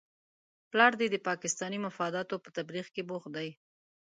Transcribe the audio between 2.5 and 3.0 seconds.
تبلیغ